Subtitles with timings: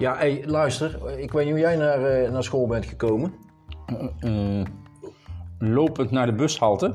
[0.00, 1.18] Ja, hey, luister.
[1.18, 3.34] Ik weet niet hoe jij naar, eh, naar school bent gekomen.
[4.20, 4.62] Eh,
[5.58, 6.94] lopend naar de bushalte.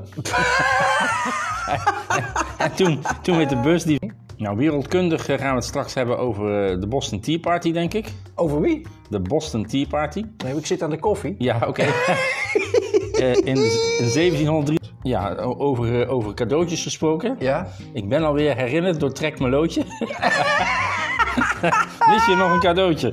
[2.58, 4.12] en toen, toen met de bus die...
[4.36, 7.94] Nou, wereldkundig eh, gaan we het straks hebben over eh, de Boston Tea Party, denk
[7.94, 8.12] ik.
[8.34, 8.86] Over wie?
[9.10, 10.24] De Boston Tea Party.
[10.44, 11.34] Nee, ik zit aan de koffie.
[11.38, 11.84] Ja, oké.
[13.16, 13.56] Eh, in,
[13.98, 14.78] in 1703...
[15.02, 17.36] Ja, over, eh, over cadeautjes gesproken.
[17.38, 17.66] Ja?
[17.92, 19.82] Ik ben alweer herinnerd door Trek mijn loodje.
[22.06, 23.10] Wist je nog een cadeautje?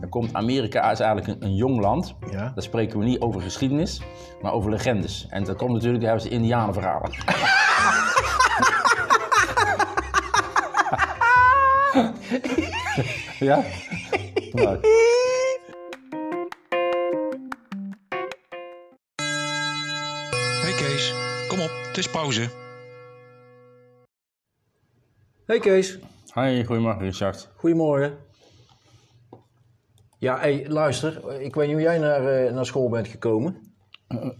[0.00, 2.14] Dan komt Amerika is eigenlijk een, een jong land.
[2.30, 2.52] Ja.
[2.54, 4.00] Daar spreken we niet over geschiedenis,
[4.42, 5.26] maar over legendes.
[5.30, 7.10] En dat komt natuurlijk, daar hebben ze indianenverhalen.
[13.48, 13.62] ja?
[14.52, 14.78] Nou,
[20.62, 21.14] Hey Kees,
[21.48, 22.48] kom op, het is pauze.
[25.46, 25.98] Hey Kees.
[26.34, 27.48] Hi, goedemorgen Richard.
[27.56, 28.16] Goedemorgen.
[30.18, 31.40] Ja, hey, luister.
[31.40, 33.74] Ik weet niet hoe jij naar, eh, naar school bent gekomen.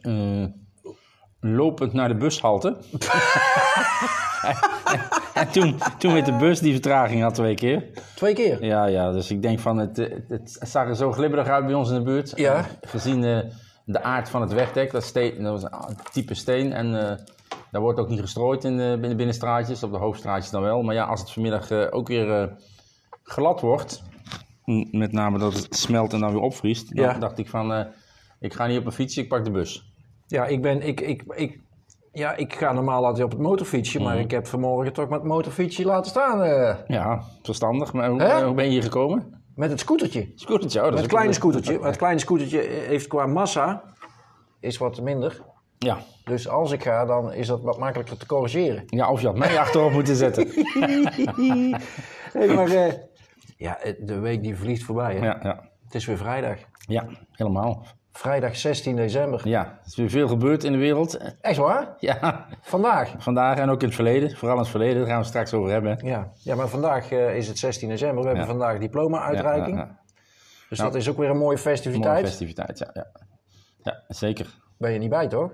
[0.01, 0.45] Eh,
[1.41, 2.77] lopend naar de bushalte.
[5.35, 7.91] en toen, toen met de bus die vertraging had twee keer.
[8.15, 8.65] Twee keer.
[8.65, 11.75] Ja, ja, dus ik denk van het, het, het zag er zo glibberig uit bij
[11.75, 12.33] ons in de buurt.
[12.37, 12.55] Ja.
[12.57, 13.39] Eh, Gezien eh,
[13.85, 17.17] de aard van het wegdek, dat, steen, dat was een type steen en eh,
[17.75, 20.83] daar wordt ook niet gestrooid in de, de binnenstraatjes, op de hoofdstraatjes dan wel.
[20.83, 22.49] Maar ja, als het vanmiddag eh, ook weer eh,
[23.23, 24.03] glad wordt,
[24.91, 27.19] met name dat het smelt en dan weer opvriest, dan Ja.
[27.19, 27.85] dacht ik van, eh,
[28.41, 29.93] ik ga niet op een fietsje, ik pak de bus.
[30.27, 30.87] Ja, ik ben...
[30.87, 31.61] Ik, ik, ik,
[32.13, 34.25] ja, ik ga normaal altijd op het motorfietsje, maar Mhm.
[34.25, 36.43] ik heb vanmorgen toch met het motorfietsje laten staan.
[36.43, 38.29] eh, Ja, verstandig, maar hoe, Hè?
[38.39, 39.43] eh, hoe ben je hier gekomen?
[39.55, 40.33] met het scootertje.
[40.35, 41.79] Scootertje, oh, dat Met het kleine scootertje.
[41.83, 43.83] Het kleine scootertje heeft qua massa
[44.61, 45.43] is wat minder.
[45.79, 45.99] Ja.
[46.25, 48.83] Dus als ik ga, dan is dat wat makkelijker te corrigeren.
[48.87, 50.49] ja, of je had mij achterop moeten zetten.
[52.35, 52.93] Maar eh,
[53.57, 55.15] ja, eh, de week die vliegt voorbij.
[55.15, 55.25] Hè?
[55.27, 55.69] Ja, ja.
[55.85, 56.59] Het is weer vrijdag.
[56.87, 57.87] ja, helemaal.
[58.13, 59.49] Vrijdag 16 december.
[59.49, 61.19] Ja, er is weer veel gebeurd in de wereld.
[61.41, 61.95] Echt waar?
[61.99, 63.15] Ja, Vandaag?
[63.19, 64.37] vandaag en ook in het verleden.
[64.37, 65.99] Vooral in het verleden, daar gaan we straks over hebben.
[66.03, 68.23] Ja, ja maar vandaag eh, is het 16 december.
[68.23, 69.77] We hebben vandaag diploma-uitreiking.
[69.79, 69.99] Ja.
[70.69, 72.15] Dus dat is ook weer een mooie festiviteit.
[72.15, 73.07] Mooie festiviteit, ja, ja.
[73.83, 74.59] Ja, zeker.
[74.79, 75.53] Ben je niet bij, toch?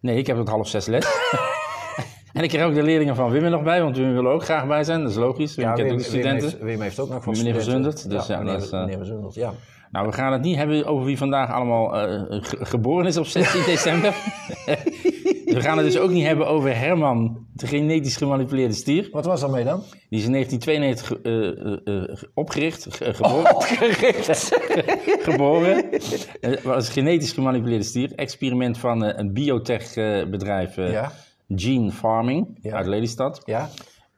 [0.00, 1.06] Nee, ik heb tot half zes les.
[2.32, 4.30] en ik krijg ook de leerlingen van Wim er nog bij, want Wim wil er
[4.32, 5.00] ook graag bij zijn.
[5.02, 5.54] Dat is logisch.
[5.54, 6.48] Wim kent ook de studenten.
[6.48, 7.54] heeft, Wim heeft ook nog voor Meneer.
[7.54, 9.52] Verzundert, dus ja, meneer, is, eh, meneer Verzundert, ja.
[9.90, 13.26] Nou, we gaan het niet hebben over wie vandaag allemaal eh, ge- geboren is op
[13.26, 14.14] 16 december.
[15.58, 19.08] we gaan het dus ook niet hebben over Herman, de genetisch gemanipuleerde stier.
[19.12, 19.82] Wat was daarmee dan?
[20.08, 23.54] Die is in 1992 ge- eh, eh, eh, opgericht, ge- geboren.
[23.54, 24.48] Opgericht.
[25.30, 25.84] geboren.
[26.40, 28.12] Het was een genetisch gemanipuleerde stier.
[28.14, 31.12] Experiment van een biotech-bedrijf, Ja.
[31.56, 32.76] Gene Farming, Ja.
[32.76, 33.42] uit Lelystad.
[33.44, 33.68] Ja?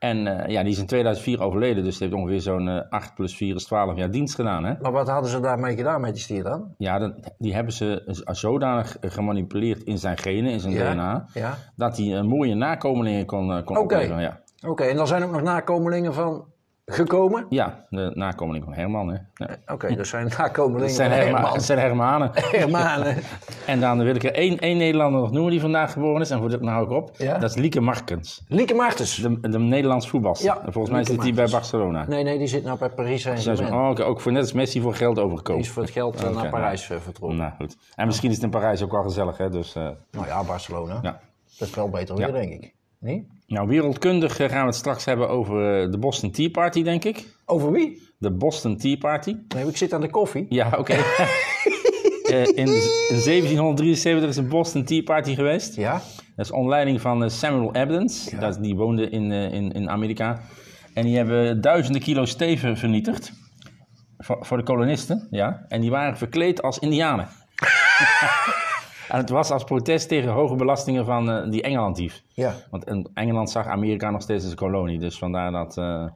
[0.00, 3.14] En eh, ja, die is in 2004 overleden, dus die heeft ongeveer zo'n eh 8
[3.14, 4.64] plus 4 is 12 jaar dienst gedaan.
[4.64, 4.74] Hè?
[4.82, 6.74] Maar wat hadden ze daarmee gedaan met die stier dan?
[6.78, 10.92] Ja, dat, die hebben ze zodanig gemanipuleerd in zijn genen, in zijn Ja.
[10.92, 11.56] DNA, Ja.
[11.76, 13.84] dat hij eh, mooie nakomelingen kon, eh, kon Oké.
[13.94, 14.22] opleveren.
[14.22, 14.40] Ja.
[14.66, 16.44] Oké, en dan zijn ook nog nakomelingen van
[16.92, 17.46] gekomen?
[17.48, 19.08] ja, de nakomeling van Herman.
[19.08, 19.16] Hè?
[19.34, 19.56] Ja.
[19.66, 21.52] Oké, dat zijn nakomelingen Dat zijn, van Herma, Herman.
[21.54, 22.30] dat zijn Hermanen.
[22.60, 23.16] Hermanen.
[23.66, 26.30] En dan wil ik er één, één Nederlander nog noemen die vandaag geboren is.
[26.30, 27.10] En voor dit nou ook op.
[27.16, 27.38] Ja?
[27.38, 28.42] Dat is Lieke Markens.
[28.48, 29.16] Lieke Martens.
[29.16, 30.46] De, de Nederlands voetbalster.
[30.46, 31.70] Ja, En Volgens mij Lieke zit die bij Martens.
[31.70, 32.04] Barcelona.
[32.08, 33.72] Nee, nee, die zit nou bij Paris Saint-Germain.
[34.00, 35.62] oh, ook voor net als Messi voor geld Die overgekomen.
[35.62, 36.48] is voor het geld eh, naar nou.
[36.48, 37.38] Parijs eh, vertrokken.
[37.38, 37.76] Nou goed.
[37.94, 39.50] En misschien is het in Parijs ook wel gezellig, hè?
[39.50, 40.98] Dus, eh, Nou ja, Barcelona.
[41.02, 41.20] ja.
[41.58, 42.74] Dat is wel beter weer, denk ik.
[42.98, 43.26] Nee?
[43.50, 47.04] Nou, wereldkundig eh, gaan we het straks hebben over eh, de Boston Tea Party, denk
[47.04, 47.26] ik.
[47.44, 48.08] Over wie?
[48.18, 49.36] De Boston Tea Party.
[49.54, 50.46] Nee, ik zit aan de koffie.
[50.48, 50.96] Ja, oké.
[52.30, 52.54] Eh, in,
[53.08, 55.76] in 1773 is een Boston Tea Party geweest.
[55.76, 55.92] Ja?
[56.36, 58.30] Dat is onder leiding van Samuel Adams.
[58.40, 60.40] Dat, die woonde in, in, in Amerika.
[60.94, 63.32] En die hebben duizenden kilo steven vernietigd.
[64.18, 65.64] Voor, voor de kolonisten, ja.
[65.68, 67.28] En die waren verkleed als indianen.
[69.10, 72.22] en het was als protest tegen hoge belastingen van eh, die Engeland hief.
[72.28, 72.54] Ja.
[72.70, 74.98] Want in Engeland zag Amerika nog steeds als een kolonie.
[74.98, 76.06] Dus vandaar dat eh,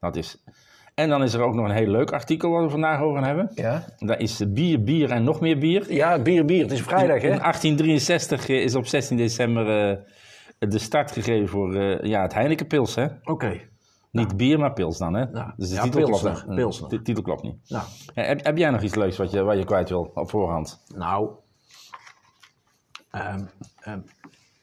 [0.00, 0.44] dat is.
[0.94, 3.26] En dan is er ook nog een heel leuk artikel waar we vandaag over gaan
[3.26, 3.50] hebben.
[3.54, 3.84] Ja?
[3.98, 5.92] Dat is bier, bier en nog meer bier.
[5.92, 6.62] Ja, bier, bier.
[6.62, 7.38] Het is vrijdag, In hè?
[7.38, 9.96] 1863 is op 16 december eh,
[10.58, 12.94] de start gegeven voor eh, ja, het Heinekenpils.
[12.94, 13.06] Hè?
[13.22, 13.60] Oké.
[14.10, 15.14] Niet bier, maar pils dan.
[15.14, 15.24] Hè?
[15.24, 16.54] Nou, dus de ja, titel klopt, niet.
[16.54, 16.90] Pilsner.
[16.90, 17.56] De titel klopt niet.
[17.68, 17.84] Nou,
[18.14, 20.84] Eh, heb, heb jij nog iets leuks wat je, wat je kwijt wil op voorhand?
[20.94, 21.30] nou.
[23.10, 23.40] Ehm,
[23.80, 23.98] ehm,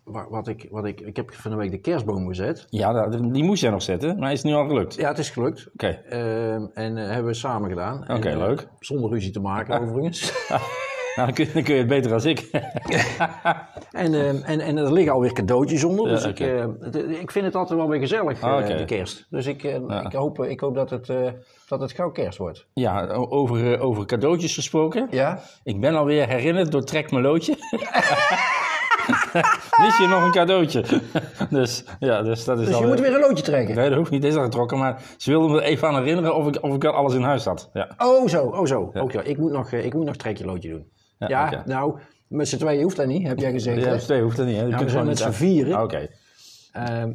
[0.04, 2.66] wa- wat ik, wat ik, ik heb van de week de kerstboom gezet.
[2.70, 4.96] Ja, dat- die moest jij nog zetten, maar is het nu al gelukt?
[4.96, 5.68] Ja, het is gelukt.
[5.74, 5.88] Oké.
[5.88, 8.02] Ehm, en eh, hebben we samen gedaan.
[8.02, 8.68] Oké, eh, leuk.
[8.80, 10.34] zonder ruzie te maken, overigens.
[11.25, 12.50] dan, kun je, dan kun je het beter als ik.
[13.92, 16.08] En, eh, en, en er liggen alweer cadeautjes onder.
[16.08, 16.56] Dus Ja, ik, oké.
[16.84, 18.75] eh, de- ik vind het altijd wel weer gezellig, eh, Ah, oké.
[18.78, 19.25] de kerst.
[19.30, 21.18] Dus ik, eh, ik, hoop, ik hoop dat het, eh,
[21.68, 22.66] dat het gauw kerst wordt.
[22.74, 25.08] ja, over, eh, over cadeautjes gesproken.
[25.12, 25.40] Ja?
[25.64, 27.56] Ik ben alweer herinnerd door Trek mijn loodje.
[29.84, 30.84] Wist je nog een cadeautje?
[31.50, 33.75] dus ja, dus dat is Dus je moet weer een loodje trekken.
[33.75, 34.78] Nee, dat hoeft niet, dit is al getrokken.
[34.78, 37.46] Maar ze wilden me even aan herinneren of ik, of ik al alles in huis
[37.46, 37.69] had.
[37.74, 37.90] Ja.
[37.98, 38.90] Oh zo, oh zo.
[38.94, 39.22] Ja.
[39.22, 40.92] Ik moet nog, eh, ik moet nog trekje loodje doen.
[41.18, 43.84] Ja, nou, met z'n tweeën hoeft dat niet, heb jij gezegd.
[43.84, 43.98] Ja, hè?
[43.98, 44.56] twee hoeft er niet.
[44.56, 44.62] Hè?
[44.62, 45.75] Je we kunt zijn gewoon met z'n vieren.
[45.75, 46.08] Ah, Oké.
[46.72, 47.12] Ehm,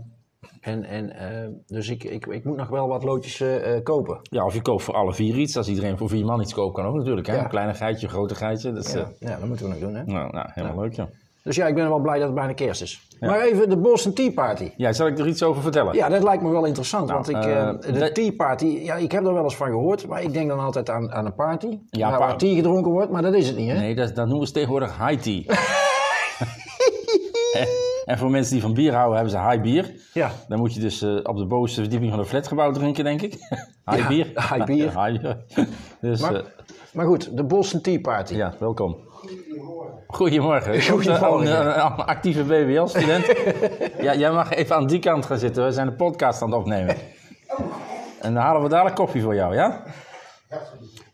[0.61, 4.19] en, en, eh, dus ik, ik, ik moet nog wel wat loodjes eh, eh, kopen.
[4.23, 5.57] Ja, of je koopt voor alle vier iets.
[5.57, 7.27] Als iedereen voor vier man iets koopt, kan ook natuurlijk.
[7.27, 7.35] Hè?
[7.35, 7.43] Ja.
[7.43, 8.73] Een kleine geitje, een grote geitje.
[8.73, 9.95] Dat is, Ja, eh, ja, dat moeten we nog doen.
[9.95, 10.05] Hè?
[10.05, 11.09] nou, nou, helemaal leuk, ja.
[11.43, 13.07] Dus ja, ik ben wel blij dat het bijna kerst is.
[13.21, 14.71] Maar even de Boston Tea Party.
[14.77, 15.95] Ja, zal ik er iets over vertellen?
[15.95, 17.11] Ja, dat lijkt me wel interessant.
[17.11, 20.07] want ik, eh, eh, de Tea Party, ja, ik heb er wel eens van gehoord.
[20.07, 21.79] Maar ik denk dan altijd aan, aan een party.
[21.91, 23.79] Ja, waar, pa- waar tea gedronken wordt, maar dat is het niet, hè?
[23.79, 25.43] Nee, dat, dat noemen ze tegenwoordig high tea.
[27.61, 27.67] en,
[28.05, 29.95] en voor mensen die van bier houden, hebben ze high bier.
[30.13, 30.31] Ja.
[30.49, 33.33] Dan moet je dus eh, op de bovenste verdieping van een flatgebouw drinken, denk ik.
[33.91, 34.27] high Ja, bier.
[34.27, 34.91] high bier.
[35.07, 35.39] High bier.
[36.01, 36.43] dus Maar,
[36.93, 38.35] maar goed, de Boston Tea Party.
[38.35, 38.97] ja, welkom.
[40.07, 40.83] Goedemorgen.
[40.93, 41.47] Goedemorgen.
[41.47, 43.27] Een, een, een actieve BWL-student.
[44.07, 45.65] ja, jij mag even aan die kant gaan zitten.
[45.65, 46.97] We zijn de podcast aan het opnemen.
[48.21, 49.83] En dan halen we dadelijk koffie voor jou, ja?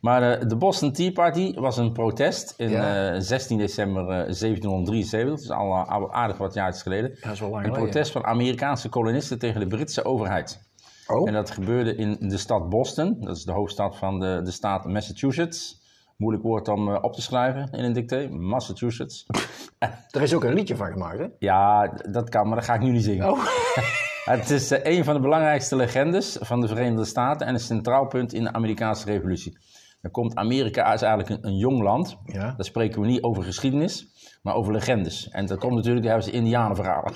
[0.00, 3.12] Maar eh, de Boston Tea Party was een protest in Ja.
[3.14, 5.28] eh, 16 december eh, 1773.
[5.30, 7.19] Dat is al eh, aardig wat jaartjes geleden.
[7.20, 7.90] Dat is wel lang Een geleden.
[7.90, 10.66] protest van Amerikaanse kolonisten tegen de Britse overheid.
[11.06, 13.16] Oh, En dat gebeurde in de stad Boston.
[13.20, 15.80] Dat is de hoofdstad van de, de staat Massachusetts.
[16.19, 18.29] Moeilijk woord om eh, op te schrijven in een dicté.
[18.29, 19.26] Massachusetts.
[20.11, 21.26] er is ook een liedje van gemaakt, hè?
[21.38, 23.31] Ja, dat kan, maar dat ga ik nu niet zingen.
[23.31, 23.47] Oh.
[24.25, 28.06] Het is eh, een van de belangrijkste legendes van de Verenigde Staten en een centraal
[28.06, 29.59] punt in de Amerikaanse revolutie.
[30.00, 32.19] Dan komt Amerika is eigenlijk een, een jong land.
[32.25, 32.41] Ja.
[32.56, 34.06] Daar spreken we niet over geschiedenis,
[34.43, 35.29] maar over legendes.
[35.29, 37.12] En dat komt natuurlijk, daar hebben ze indianenverhalen.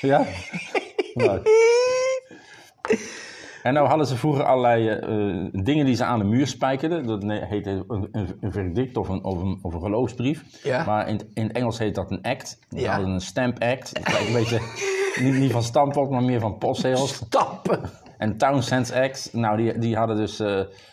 [0.10, 0.26] ja?
[1.14, 1.42] Nou.
[3.62, 7.06] En nou hadden ze vroeger allerlei eh, dingen die ze aan de muur spijkerden.
[7.06, 10.44] Dat heette een, een, een verdict of een, of een, of een geloofsbrief.
[10.64, 10.84] Ja.
[10.84, 12.58] Maar in, het- in het Engels heet dat een act.
[12.70, 12.92] Ze Ja.
[12.92, 13.94] hadden een stamp act.
[13.94, 14.60] Dat lijkt een beetje,
[15.24, 17.28] niet, niet van stamppot, maar meer van postzegels.
[17.28, 17.80] Tappen.
[18.18, 20.46] En Townsend's Act, nou die, die hadden dus eh,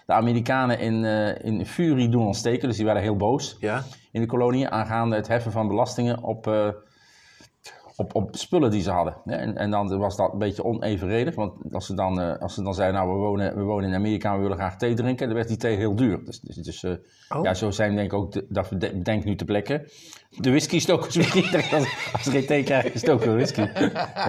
[0.05, 2.67] de Amerikanen in, eh, in furie doen ontsteken.
[2.67, 3.83] Dus die waren heel boos Ja.
[4.11, 6.47] in de kolonie aangaande het heffen van belastingen op,
[7.97, 9.15] op, op spullen die ze hadden.
[9.25, 12.63] En, en dan was dat een beetje onevenredig, want als ze dan, eh, als ze
[12.63, 15.25] dan zeiden, nou we wonen, we wonen in Amerika en we willen graag thee drinken,
[15.27, 16.25] dan werd die thee heel duur.
[16.25, 16.91] Dus, dus, dus, eh,
[17.29, 17.43] Oh.
[17.43, 19.87] ja, zo zijn denk ik ook, de, dat bede- bedenk nu te plekken.
[20.29, 21.43] De whisky stokers misschien,
[21.73, 23.61] als, als ze geen thee krijgen, stoken we whisky.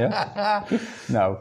[0.01, 0.65] ja?
[1.07, 1.37] Nou,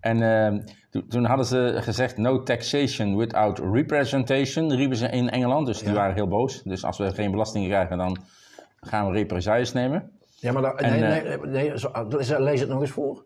[0.00, 5.66] en eh, toen- hadden ze gezegd no taxation without representation, riepen ze in Engeland.
[5.66, 6.62] Dus die waren heel boos.
[6.62, 8.18] Dus als we geen belastingen krijgen, dan
[8.80, 10.10] gaan we represailles nemen.
[10.44, 13.24] Ja, maar dan, En, nee, eh, nee, nee, zo- ah, lees het nog eens voor.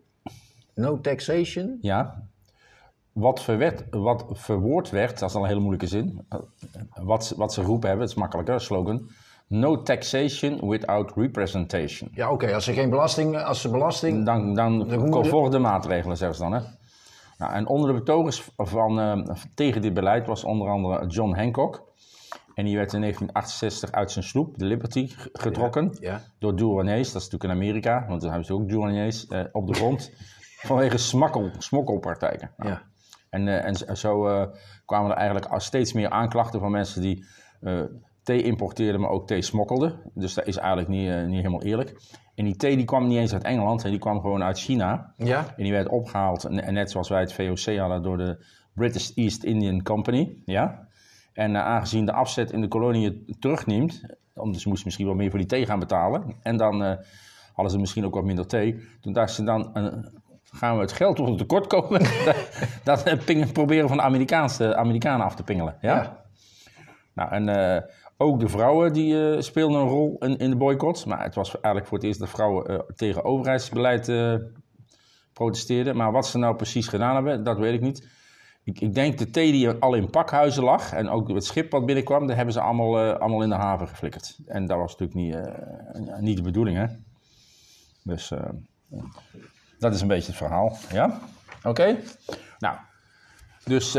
[0.75, 1.77] No taxation.
[1.81, 2.23] Ja.
[3.11, 6.25] Wat, wat verwoord werd, dat is al een hele moeilijke zin.
[6.29, 6.39] Eh,
[7.01, 9.09] Wat, ze- wat ze roepen hebben, het is makkelijker, slogan.
[9.47, 12.09] No taxation without representation.
[12.13, 14.25] Ja, oké, als ze geen belasting, als ze belasting...
[14.25, 16.53] Dan, dan moeten- conforme maatregelen, zeggen ze dan.
[16.53, 16.61] Hè?
[17.37, 21.87] Nou, en onder de betogers van, eh, tegen dit beleid was onder andere John Hancock.
[22.59, 25.95] En die werd in 1968 uit zijn sloep, de Liberty, getrokken.
[25.99, 26.21] Ja.
[26.39, 29.67] Door douaniers, dat is natuurlijk in Amerika, want dan hebben ze ook douaniers eh, op
[29.67, 30.11] de grond.
[30.69, 32.51] vanwege smokkel, smokkelpraktijken.
[32.57, 32.81] Nou, Ja.
[33.29, 34.47] En, eh, en zo- eh,
[34.85, 37.25] kwamen er eigenlijk steeds meer aanklachten van mensen die
[37.61, 37.81] eh,
[38.23, 39.99] thee importeerden, maar ook thee smokkelden.
[40.13, 42.01] Dus dat is eigenlijk niet, niet helemaal eerlijk.
[42.35, 45.13] En die thee die kwam niet eens uit Engeland, die kwam gewoon uit China.
[45.17, 45.53] Ja?
[45.57, 49.11] En die werd opgehaald, en, en net zoals wij het VOC hadden, door de British
[49.15, 50.37] East Indian Company.
[50.45, 50.87] Ja?
[51.39, 54.01] En eh, aangezien de afzet in de kolonie het terugneemt,
[54.33, 56.35] omdat ze moesten misschien wel meer voor die thee gaan betalen.
[56.41, 56.97] En dan eh,
[57.53, 58.87] hadden ze misschien ook wat minder thee.
[59.01, 59.85] Toen dachten ze dan, eh,
[60.43, 62.01] gaan we het geld onder tekort komen.
[62.83, 65.77] dat pingen- proberen van de Amerikaanse, Amerikanen af te pingelen.
[65.81, 65.95] Ja?
[65.95, 66.23] Ja.
[67.13, 67.83] Nou, en
[68.17, 71.05] ook de vrouwen die speelden een rol in, in de boycott.
[71.05, 74.11] Maar het was eigenlijk voor het eerst dat vrouwen tegen overheidsbeleid
[75.33, 75.95] protesteerden.
[75.95, 78.07] Maar wat ze nou precies gedaan hebben, dat weet ik niet.
[78.75, 82.27] Ik, denk de thee die al in pakhuizen lag en ook het schip wat binnenkwam,
[82.27, 84.37] daar hebben ze allemaal, eh, allemaal in de haven geflikkerd.
[84.45, 86.85] En dat was natuurlijk niet, eh, niet de bedoeling, hè.
[88.03, 88.49] Dus eh,
[89.79, 91.19] dat is een beetje het verhaal, ja?
[91.63, 91.97] Oké?
[92.59, 92.77] Nou,
[93.63, 93.97] dus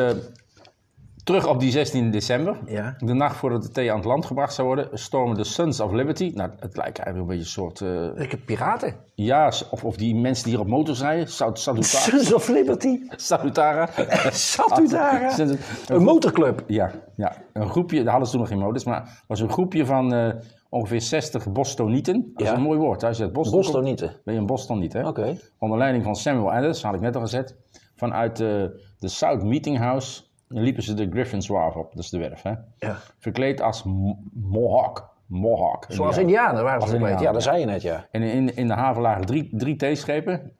[1.30, 2.56] terug op die 16 december.
[2.66, 2.94] Ja.
[2.98, 5.92] De nacht voordat de thee aan het land gebracht zou worden, stormen de Sons of
[5.92, 6.32] Liberty.
[6.34, 7.80] Nou, het lijkt eigenlijk een beetje een soort...
[8.24, 8.94] Ik heb piraten.
[9.14, 11.28] ja, of, of die mensen die hier op motors rijden.
[11.28, 12.04] Sal- Salutara.
[12.10, 12.98] Sons of Liberty.
[13.16, 13.88] Salutara.
[14.30, 15.38] Satudara.
[15.88, 16.64] Een motorclub.
[16.66, 19.50] Ja, ja, een groepje, daar hadden ze toen nog geen motors, maar het was een
[19.50, 20.34] groepje van eh,
[20.68, 22.30] ongeveer 60 Bostonieten.
[22.34, 22.52] Dat Ja.
[22.52, 23.02] is een mooi woord.
[23.04, 24.16] Als je het Boston Bostonieten.
[24.24, 25.06] Ben je een Bostoniet, hè?
[25.08, 25.36] Oké.
[25.58, 27.56] Onder leiding van Samuel Adams, had ik net al gezet.
[27.96, 28.46] Vanuit eh,
[28.98, 32.52] de South Meeting House liepen ze de Griffin's Wharf op, dat is de werf, hè?
[32.78, 32.96] Ja.
[33.18, 35.08] Verkleed als Mo- Mohawk.
[35.26, 35.84] Mohawk.
[35.88, 36.62] Zoals Indianen.
[36.64, 37.20] Waren ze verkleed.
[37.20, 38.06] Ja, dat zei je net, ja.
[38.10, 40.52] En in, in de haven lagen drie, drie theeschepen.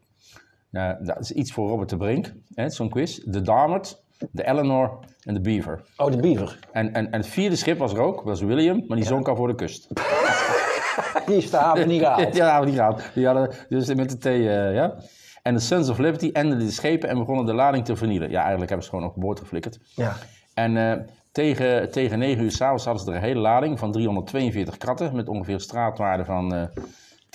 [0.71, 3.19] Nou, dat is iets voor Robert de Brink, hè, zo'n quiz.
[3.25, 5.83] De Dartmouth, de Eleanor en de Beaver.
[5.97, 6.59] Oh, de beaver.
[6.73, 9.29] En, en, en het vierde schip was er ook, dat was William, maar die zonk
[9.29, 9.89] al voor de kust.
[11.27, 12.35] Die is de haven niet gehaald.
[12.37, 13.03] ja, hebben we niet gehaald.
[13.15, 14.95] Die hadden dus met de thee, eh, ja.
[15.43, 18.31] En de Sons of Liberty enden de schepen en begonnen de lading te vernielen.
[18.31, 19.79] Ja, eigenlijk hebben ze gewoon overboord geflikkerd.
[19.95, 20.17] Ja.
[20.55, 21.01] En eh,
[21.33, 25.29] tegen, tegen 9 uur s'avonds hadden ze er een hele lading van 342 kratten met
[25.29, 26.63] ongeveer straatwaarde van eh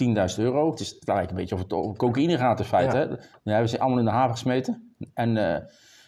[0.04, 0.70] 10.000 euro.
[0.70, 2.98] Het is gelijk een beetje of het over cocaïne gaat in feite.
[2.98, 3.08] Ja.
[3.44, 3.52] Hè?
[3.52, 4.96] Hebben ze allemaal in de haven gesmeten.
[5.14, 5.64] En, eh,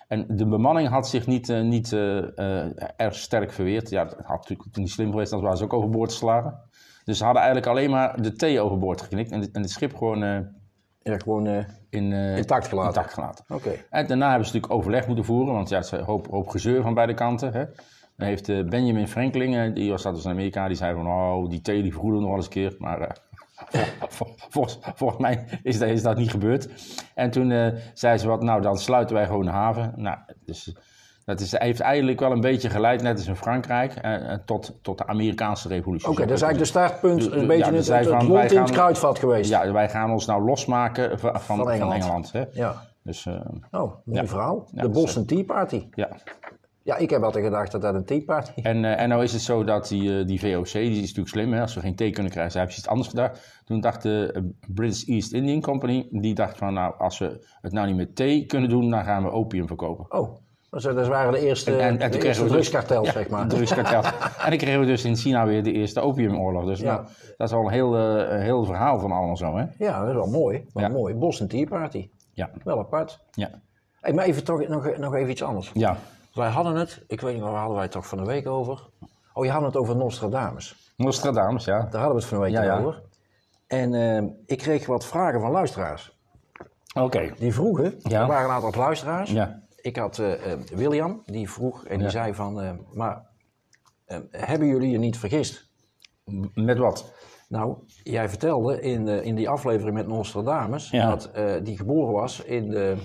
[0.07, 3.89] en de bemanning had zich niet, eh, niet eh, eh, erg sterk verweerd.
[3.89, 6.59] Ja, dat had natuurlijk niet slim geweest, anders waren ze ook overboord geslagen.
[7.03, 10.23] Dus ze hadden eigenlijk alleen maar de thee overboord geknikt en, en het schip gewoon
[10.23, 10.39] eh,
[11.07, 11.47] Ja, gewoon...
[11.47, 12.93] eh, in, eh, Intact gelaten.
[12.93, 13.45] intact gelaten.
[13.47, 13.69] Oké.
[13.89, 16.47] En daarna hebben ze natuurlijk overleg moeten voeren, want ja, het is een hoop, hoop
[16.49, 17.53] gezeur van beide kanten.
[17.53, 17.65] Hè.
[18.17, 21.49] Dan heeft eh, Benjamin Franklin, die was dat dus in Amerika, die zei van, oh,
[21.49, 22.75] die thee die vergoeden nog wel eens een keer.
[22.77, 23.17] Maar
[24.09, 26.69] vol- vol- volgens, mij is dat, is dat niet gebeurd.
[27.15, 29.93] En toen zei ze wat, nou dan sluiten wij gewoon de haven.
[29.95, 30.75] Nou, dus
[31.27, 34.79] dat is, heeft eigenlijk wel een beetje geleid, net als in Frankrijk, eh, eh, tot,
[34.81, 36.07] tot de Amerikaanse revolutie.
[36.09, 38.39] Oké, dat is eigenlijk de startpunt, Dus- een ja, beetje dus het, zij het, van,
[38.49, 39.49] in het kruidvat geweest.
[39.49, 41.93] Ja, wij gaan ons nou losmaken van, van, van Engeland.
[42.03, 42.31] Engeland.
[42.31, 42.43] hè.
[42.51, 42.75] Ja.
[43.03, 43.33] Dus eh,
[43.71, 44.25] Oh, mooi Ja.
[44.27, 44.67] verhaal.
[44.71, 45.87] Ja, de is- Boston Tea Party.
[45.93, 46.09] ja.
[46.83, 49.33] Ja, ik heb altijd gedacht dat dat een Tea Party En, eh, en nou is
[49.33, 51.61] het zo dat die, eh, die VOC, die is natuurlijk slim, hè?
[51.61, 53.61] als we geen thee kunnen krijgen, zij hebben ze iets anders gedacht.
[53.65, 57.71] Toen dacht de eh, British East Indian Company, die dacht van nou, als we het
[57.71, 60.19] nou niet met thee kunnen doen, dan gaan we opium verkopen.
[60.19, 60.37] Oh,
[60.69, 63.41] dus, dat waren de eerste, En- en de eerste dus- zeg maar.
[63.41, 63.49] en
[64.49, 66.65] dan kregen we dus in China weer de eerste opiumoorlog.
[66.65, 67.05] Dus nou,
[67.37, 69.65] dat is al een heel, eh, heel verhaal van allemaal zo, hè?
[69.77, 70.65] Ja, dat is wel mooi.
[70.73, 71.13] Wel mooi.
[71.15, 72.09] Boston Tea Party.
[72.33, 73.19] Ja, Wel apart.
[73.31, 73.49] ja,
[74.01, 75.71] Hey, maar even toch, nog, nog even iets anders.
[75.73, 75.97] ja.
[76.33, 78.89] Wij hadden het, ik weet niet waar hadden wij het toch van de week over?
[79.33, 80.93] Oh, je had het over Nostradamus.
[80.97, 81.77] Nostradamus, ja.
[81.79, 82.77] Daar hadden we het van de week Ja, ja.
[82.79, 83.01] over.
[83.67, 86.17] En eh, ik kreeg wat vragen van luisteraars.
[86.93, 87.33] Oké.
[87.37, 88.21] Die vroegen, Ja.
[88.21, 89.31] er waren een aantal luisteraars.
[89.31, 89.59] Ja.
[89.87, 92.09] Ik had eh, eh, William, die vroeg en die Ja.
[92.11, 93.25] zei van, eh, maar
[94.31, 95.69] hebben jullie je niet vergist?
[96.53, 97.13] Met wat?
[97.49, 101.15] Nou, jij vertelde in, in die aflevering met Nostradamus Ja.
[101.15, 101.31] dat
[101.65, 102.97] die geboren was in, de,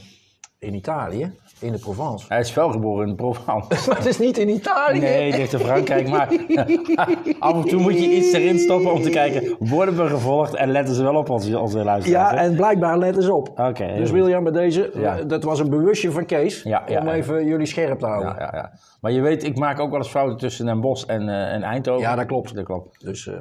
[0.59, 2.25] in Italië, in de Provence.
[2.29, 3.69] Hij is wel geboren in Provence.
[3.89, 4.99] Maar het is niet in Italië.
[4.99, 6.29] Nee, dit heeft in Frankrijk, maar
[7.39, 10.71] af en toe moet je iets erin stoppen om te kijken, worden we gevolgd en
[10.71, 12.31] letten ze wel op onze, onze luisteraars?
[12.31, 12.45] Ja, hè?
[12.49, 13.49] en blijkbaar let eens op.
[13.61, 14.11] Oké, dus.
[14.11, 15.19] William, bij deze, Ja.
[15.19, 17.13] eh, dat was een bewustje van Kees, Ja, ja, om ja.
[17.15, 18.35] even jullie scherp te houden.
[18.39, 18.71] Ja, ja, ja.
[19.01, 21.63] Maar je weet, ik maak ook wel eens fouten tussen Den Bosch en, eh, en
[21.63, 22.03] Eindhoven.
[22.03, 22.55] Ja, dat klopt.
[22.55, 23.05] Dat klopt.
[23.05, 23.35] Dus, eh,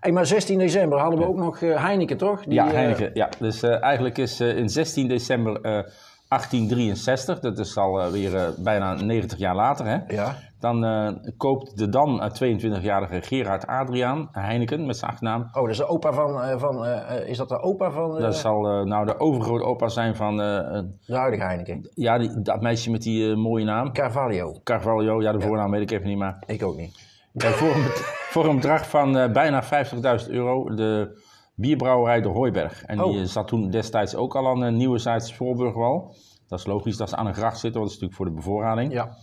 [0.00, 2.42] hey, maar 16 december hadden we ook nog Heineken, toch?
[2.44, 3.10] Die, ja, Heineken.
[3.14, 3.28] Ja.
[3.38, 5.84] Dus eigenlijk is in 16 december
[6.28, 9.98] 1863, dat is al eh, weer eh, bijna 90 jaar later, hè?
[10.06, 10.36] ja.
[10.60, 15.42] dan eh, koopt de dan eh, 22-jarige Gerard Adriaan Heineken met zijn achternaam.
[15.52, 16.86] Oh, dat is de opa van, van
[17.26, 21.42] is dat de opa van Dat zal nou de overgrote opa zijn van de huidige
[21.42, 21.90] Heineken?
[21.94, 23.92] ja, die, dat meisje met die mooie naam.
[23.92, 24.60] Carvalho.
[24.64, 27.06] Carvalho, ja, de voornaam weet ik even niet, maar Ik ook niet.
[27.34, 27.84] Voor, een,
[28.32, 31.26] voor een bedrag van bijna 50.000 euro de
[31.58, 32.82] bierbrouwerij de Hooiberg.
[32.84, 33.24] En die Oh.
[33.24, 36.14] zat toen destijds ook al aan de Nieuwe Zijds Voorburgwal.
[36.48, 38.32] Dat is logisch dat ze aan een gracht zitten, want dat is natuurlijk voor de
[38.32, 38.92] bevoorrading.
[38.92, 39.16] Ja.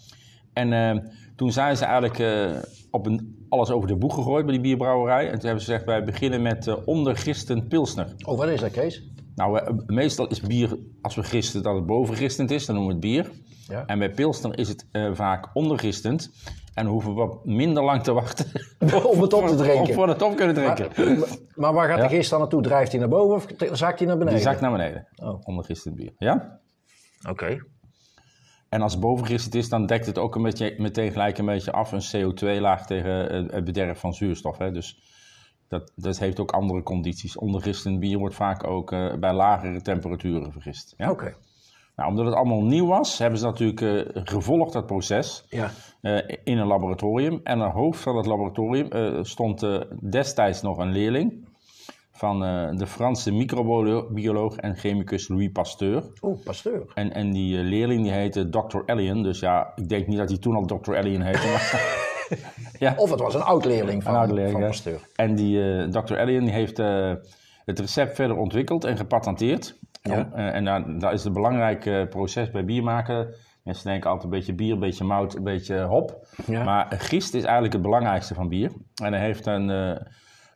[0.54, 1.04] En eh,
[1.36, 2.62] toen zijn ze eigenlijk eh,
[2.92, 5.26] op een, alles over de boeg gegooid bij die bierbrouwerij.
[5.26, 8.14] En toen hebben ze gezegd, wij beginnen met eh ondergisten pilsner.
[8.26, 9.04] Oh, wat is dat, Kees?
[9.36, 13.14] Nou, meestal is bier, als we gisten, dat het bovengistend is, dan noemen we het
[13.14, 13.32] bier.
[13.68, 13.86] Ja.
[13.86, 16.32] En bij pilsner is het eh, vaak ondergistend.
[16.74, 18.46] En hoeven we wat minder lang te wachten.
[19.14, 19.94] Om het op te Om drinken.
[19.94, 21.20] voor het op kunnen drinken.
[21.20, 22.08] Maar, maar waar gaat Ja.
[22.08, 22.62] de gist dan naartoe?
[22.62, 23.46] Drijft hij naar boven of
[23.78, 24.40] zakt hij naar beneden?
[24.40, 25.08] Die zakt naar beneden.
[25.16, 25.42] Oh.
[25.44, 26.14] Ondergistend bier.
[26.18, 26.60] Ja?
[27.30, 27.58] Oké.
[28.70, 31.72] En als het bovengistend is, dan dekt het ook een beetje, meteen gelijk een beetje
[31.72, 31.92] af.
[31.92, 34.58] Een CO2-laag tegen eh, het bederf van zuurstof.
[34.58, 34.72] Hè?
[34.72, 35.00] Dus
[35.68, 37.38] dat, dat heeft ook andere condities.
[37.38, 40.94] Ondergistend bier wordt vaak ook eh, bij lagere temperaturen vergist.
[40.98, 41.12] Ja?
[41.12, 41.36] Oké.
[41.96, 45.72] Nou, omdat het allemaal nieuw was, hebben ze natuurlijk eh, gevolgd dat proces Ja.
[46.02, 47.40] eh, in een laboratorium.
[47.44, 49.66] En aan het hoofd van het laboratorium eh, stond
[50.10, 51.48] destijds nog een leerling
[52.12, 52.40] van
[52.78, 56.04] de Franse microbioloog en chemicus Louis Pasteur.
[56.22, 56.92] Oeh, Pasteur.
[56.94, 58.78] En, en die leerling die heette Dr.
[58.86, 59.24] Alien.
[59.24, 60.96] Dus ja, ik denk niet dat hij toen al Dr.
[60.96, 61.48] Alien heette.
[61.48, 62.04] Maar,
[62.80, 64.68] ja, Of het was een oud-leerling van, van ja.
[64.68, 65.00] Pasteur.
[65.16, 66.18] En die Dr.
[66.18, 66.78] Alien die heeft
[67.66, 69.80] het recept verder ontwikkeld en gepatenteerd.
[70.10, 70.30] Ja.
[70.34, 73.36] Eh, en daar, daar is het belangrijk eh, proces bij bier maken.
[73.64, 76.28] Mensen denken altijd een beetje bier, een beetje mout, een beetje hop.
[76.46, 76.64] Ja.
[76.64, 78.72] Maar gist is eigenlijk het belangrijkste van bier.
[79.04, 79.96] En hij heeft een, eh,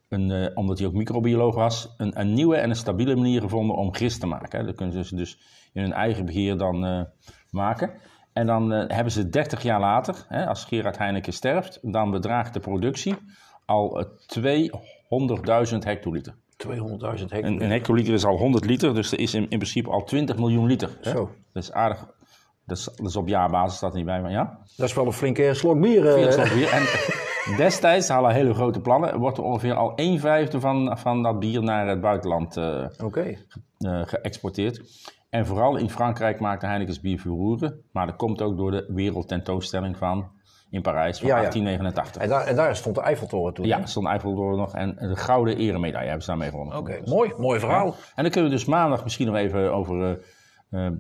[0.09, 3.93] een, omdat hij ook microbioloog was, een, een nieuwe en een stabiele manier gevonden om
[3.93, 4.65] gist te maken.
[4.65, 5.39] Dat kunnen ze dus
[5.73, 7.07] in hun eigen beheer dan
[7.49, 7.91] maken.
[8.33, 12.59] En dan hebben ze 30 jaar later, hè, als Gerard Heineken sterft, dan bedraagt de
[12.59, 13.15] productie
[13.69, 14.05] al eh,
[15.71, 16.35] 200.000 hectoliter.
[16.67, 17.43] 200.000 hectare.
[17.43, 20.37] Een, een hectoliter is al 100 liter, dus er is in, in principe al 20
[20.37, 20.97] miljoen liter.
[21.01, 21.11] Hè?
[21.11, 21.29] Zo.
[21.53, 22.07] Dat is aardig.
[22.65, 24.59] Dat is, dat is op jaarbasis, staat niet bij, maar ja.
[24.77, 26.07] Dat is wel een flinke slok bier.
[26.07, 26.13] eh.
[26.13, 26.69] Veel slok bier.
[26.69, 26.83] En
[27.63, 29.19] destijds hadden hele grote plannen.
[29.19, 32.83] Wordt er ongeveer al 1 vijfde van, van dat bier naar het buitenland eh,
[33.77, 34.81] eh, geëxporteerd.
[35.29, 37.81] En vooral in Frankrijk maakte Heineken's bier furoren.
[37.91, 40.27] Maar dat komt ook door de wereldtentoonstelling van
[40.69, 41.41] in Parijs van Ja, ja.
[41.41, 42.21] 1889.
[42.21, 43.65] En daar, en daar stond de Eiffeltoren toen.
[43.65, 46.77] Ja, stond Eiffeltoren nog en de gouden eremedaille hebben ze daarmee gewonnen.
[46.77, 47.33] Oké, mooi.
[47.38, 47.95] Mooi verhaal.
[48.15, 50.19] En dan kunnen we dus maandag misschien nog even over
[50.69, 50.91] eh, eh,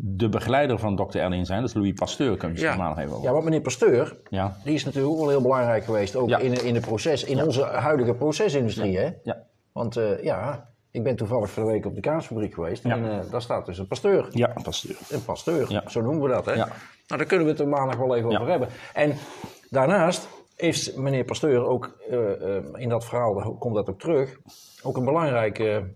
[0.00, 1.18] de begeleider van Dr.
[1.18, 1.60] Erling zijn.
[1.60, 3.24] Dat is Louis Pasteur, kunnen we misschien maandag even over.
[3.26, 4.56] Ja, want meneer Pasteur, Ja.
[4.64, 6.16] die is natuurlijk ook wel heel belangrijk geweest.
[6.16, 8.98] Ook in, in, de proces, in onze huidige procesindustrie.
[8.98, 9.10] Hè?
[9.22, 9.36] Ja.
[9.72, 12.82] Want eh, ja, ik ben toevallig van de week op de kaasfabriek geweest.
[12.84, 12.96] Ja.
[12.96, 14.28] En eh, daar staat dus een Pasteur.
[14.30, 14.96] Ja, Pasteur.
[15.10, 15.82] Een pasteur, Ja.
[15.88, 16.44] zo noemen we dat.
[16.44, 16.52] Hè?
[16.52, 16.66] Ja.
[16.66, 18.68] Nou, daar kunnen we het er maandag wel even over hebben.
[18.92, 19.12] En
[19.70, 24.38] daarnaast is meneer Pasteur ook, eh, eh, in dat verhaal daar komt dat ook terug,
[24.82, 25.94] ook een belangrijke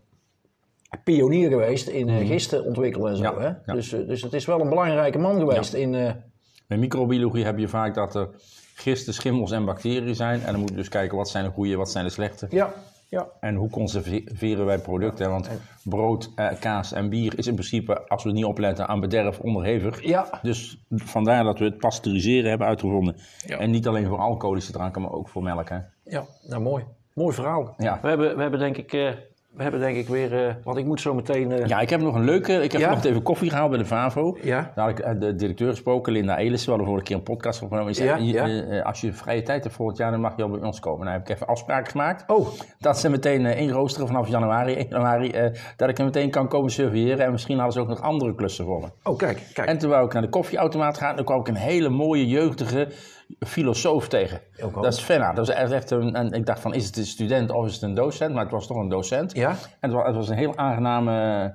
[1.04, 3.32] pionier geweest in eh, gisten ontwikkelen en zo.
[3.32, 3.40] Mhm.
[3.40, 3.74] Hè?
[3.74, 5.90] Dus, dus het is wel een belangrijke man geweest in...
[6.66, 8.28] Bij microbiologie heb je vaak dat er
[8.74, 10.40] gisten, schimmels en bacteriën zijn.
[10.42, 12.46] En dan moet je dus kijken wat zijn de goede, wat zijn de slechte.
[12.50, 12.72] ja,
[13.08, 15.30] ja, En hoe conserveren wij producten.
[15.30, 15.50] Want
[15.84, 19.38] brood, eh, kaas en bier is in principe, als we het niet opletten, aan bederf
[19.38, 20.02] onderhevig.
[20.04, 20.38] ja.
[20.42, 23.16] Dus vandaar dat we het pasteuriseren hebben uitgevonden.
[23.46, 23.58] Ja.
[23.58, 25.68] En niet alleen voor alcoholische dranken, maar ook voor melk.
[25.68, 25.78] Hè?
[26.04, 26.84] Ja, nou mooi.
[27.14, 27.74] Mooi verhaal.
[27.78, 27.98] Ja.
[28.02, 29.10] We, hebben, we hebben denk ik, eh,
[29.54, 31.52] we hebben denk ik weer, eh, want ik moet zo meteen...
[31.52, 32.52] eh, Ja, ik heb nog een leuke.
[32.62, 32.90] Ik heb Ja?
[32.90, 34.38] nog even koffie gehaald bij de VAVO.
[34.42, 34.72] Ja.
[34.74, 36.64] Daar had ik eh, de directeur gesproken, Linda Elissen.
[36.64, 37.94] We hadden vorige keer een podcast opgenomen.
[37.94, 40.80] Zei, Ja, als je vrije tijd hebt volgend jaar, dan mag je al bij ons
[40.80, 41.06] komen.
[41.06, 42.24] Nou heb ik even afspraken gemaakt.
[42.30, 45.32] Oh, Dat ze meteen eh, inroosteren vanaf januari, 1 januari.
[45.76, 47.24] dat ik er meteen kan komen surveilleren.
[47.24, 48.86] En misschien hadden ze ook nog andere klussen voor me.
[49.10, 49.68] oh kijk, kijk.
[49.68, 51.16] En toen wou ik naar de koffieautomaat gaan.
[51.16, 52.88] Dan kwam ik een hele mooie, jeugdige
[53.46, 54.40] filosoof tegen.
[54.74, 55.32] Dat is Fenna.
[55.32, 57.82] Dat was echt een, en ik dacht van, is het een student of is het
[57.82, 58.32] een docent?
[58.34, 59.37] Maar het was toch een docent.
[59.38, 59.48] Ja?
[59.50, 61.54] En het was, het was een heel aangename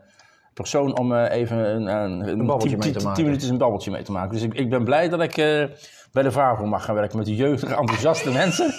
[0.54, 3.14] persoon om eh, even een, een, een babbeltje mee te maken.
[3.14, 4.32] tien minuutjes een babbeltje mee te maken.
[4.32, 5.64] Dus ik, ik ben blij dat ik eh,
[6.12, 8.74] bij de VAVO mag gaan werken met die jeugdige, enthousiaste mensen.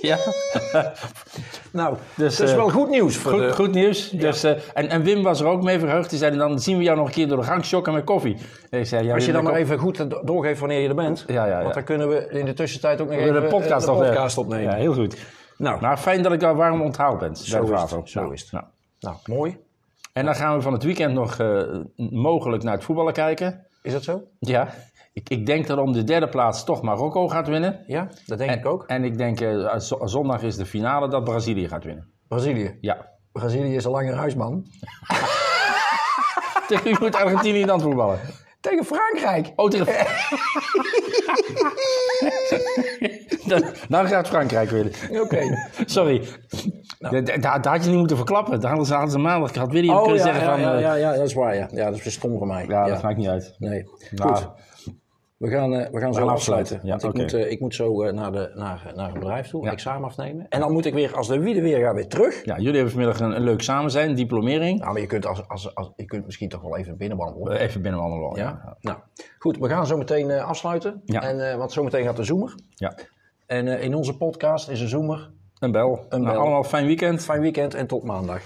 [0.00, 0.16] ja.
[1.72, 3.52] Nou, Dus, dat is eh, wel goed nieuws voor Goed, de...
[3.52, 4.10] goed nieuws.
[4.10, 6.10] Dus, en, en Wim was er ook mee verheugd.
[6.10, 8.36] Die zei, dan zien we jou nog een keer door de gang shocken met koffie.
[8.70, 10.94] En ik zei, ja, Als je dan maar even goed do- doorgeeft wanneer je er
[10.94, 11.24] bent.
[11.26, 11.62] Ja, ja, ja.
[11.62, 14.64] Want dan kunnen we in de tussentijd ook nog even de podcast, de podcast opnemen.
[14.64, 15.16] Ja, heel goed.
[15.58, 17.36] Nou, Maar fijn dat ik al warm onthaald ben.
[17.36, 17.96] Zo bij is VAVO.
[17.96, 18.52] het, zo Nou, is het.
[18.52, 18.64] nou.
[19.00, 19.56] nou, mooi.
[20.12, 21.62] En dan gaan we van het weekend nog eh,
[22.10, 23.66] mogelijk naar het voetballen kijken.
[23.82, 24.22] Is dat zo?
[24.38, 24.68] Ja.
[25.12, 27.84] Ik, ik denk dat om de derde plaats toch Marokko gaat winnen.
[27.86, 28.84] Ja, dat denk en, ik ook.
[28.86, 32.12] En ik denk eh, zo- zondag is de finale dat Brazilië gaat winnen.
[32.28, 32.78] Brazilië.
[32.80, 33.08] Ja.
[33.32, 34.64] Brazilië is een langer huisman.
[36.68, 38.18] Tegen wie moet Argentinië dan voetballen?
[38.60, 39.52] Tegen Frankrijk.
[39.56, 39.86] Oh, tegen...
[43.48, 44.92] dan, dan gaat Frankrijk winnen.
[45.22, 45.40] Oké.
[45.86, 46.22] Sorry.
[46.98, 47.20] Da-
[47.58, 48.60] Daar had je niet moeten verklappen.
[48.60, 50.60] Daar hadden ze, hadden ze maandag gehad weer Oh kunnen ja, zeggen ja, van...
[50.60, 51.54] ja, eh, ja, ja, dat is waar.
[51.54, 52.64] Ja, ja dat is weer stom van mij.
[52.68, 52.92] ja, ja.
[52.92, 53.54] dat maakt niet uit.
[53.58, 53.84] Nee.
[54.10, 54.48] Nou, Goed.
[55.36, 56.76] We gaan, eh, we gaan zo gaan afsluiten.
[56.76, 56.80] afsluiten.
[56.82, 59.64] Ja, want ik, moet, eh, ik moet zo naar, de, naar, naar een bedrijf toe,
[59.64, 59.70] Ja.
[59.70, 60.46] examen afnemen.
[60.48, 62.44] En dan moet ik weer, als de wiede weer gaat, weer terug.
[62.44, 64.78] Ja, jullie hebben vanmiddag een, een leuk samen zijn, diplomering.
[64.78, 67.58] Nou, maar je kunt, als, als, als, je kunt misschien toch wel even binnenwandelen.
[67.60, 68.36] Even binnenwandelen.
[68.36, 68.76] Ja?
[68.80, 68.98] Nou,
[69.38, 69.58] goed.
[69.58, 71.02] We gaan zo meteen afsluiten.
[71.04, 71.22] Ja.
[71.22, 72.54] En, want zo meteen gaat de zoomer.
[72.74, 72.94] ja.
[73.48, 75.30] En eh, in onze podcast is een zoomer.
[75.58, 76.06] Een bel.
[76.08, 76.42] Een Nou, bel.
[76.42, 77.22] allemaal fijn weekend.
[77.24, 78.42] Fijn weekend en tot maandag.